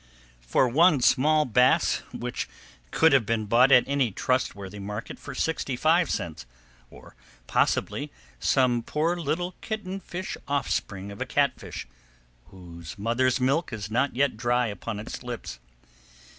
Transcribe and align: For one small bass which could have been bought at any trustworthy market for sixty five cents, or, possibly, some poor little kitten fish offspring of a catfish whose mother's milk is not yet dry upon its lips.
For 0.39 0.67
one 0.67 0.99
small 1.01 1.45
bass 1.45 1.97
which 2.11 2.49
could 2.89 3.13
have 3.13 3.23
been 3.23 3.45
bought 3.45 3.71
at 3.71 3.83
any 3.87 4.09
trustworthy 4.09 4.79
market 4.79 5.19
for 5.19 5.35
sixty 5.35 5.75
five 5.75 6.09
cents, 6.09 6.47
or, 6.89 7.15
possibly, 7.45 8.11
some 8.39 8.81
poor 8.81 9.15
little 9.17 9.51
kitten 9.61 9.99
fish 9.99 10.37
offspring 10.47 11.11
of 11.11 11.21
a 11.21 11.25
catfish 11.27 11.87
whose 12.45 12.97
mother's 12.97 13.39
milk 13.39 13.71
is 13.71 13.91
not 13.91 14.15
yet 14.15 14.37
dry 14.37 14.65
upon 14.65 14.99
its 14.99 15.21
lips. 15.21 15.59